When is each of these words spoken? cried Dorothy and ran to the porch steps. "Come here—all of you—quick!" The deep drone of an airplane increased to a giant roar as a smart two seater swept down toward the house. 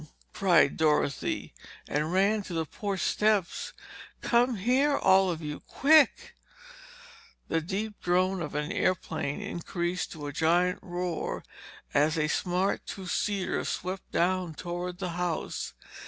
cried 0.33 0.77
Dorothy 0.77 1.53
and 1.87 2.11
ran 2.11 2.41
to 2.41 2.55
the 2.55 2.65
porch 2.65 3.01
steps. 3.01 3.71
"Come 4.21 4.55
here—all 4.55 5.29
of 5.29 5.43
you—quick!" 5.43 6.33
The 7.49 7.61
deep 7.61 8.01
drone 8.01 8.41
of 8.41 8.55
an 8.55 8.71
airplane 8.71 9.43
increased 9.43 10.11
to 10.13 10.25
a 10.25 10.33
giant 10.33 10.79
roar 10.81 11.43
as 11.93 12.17
a 12.17 12.27
smart 12.27 12.83
two 12.87 13.05
seater 13.05 13.63
swept 13.63 14.09
down 14.11 14.55
toward 14.55 14.97
the 14.97 15.09
house. 15.09 15.75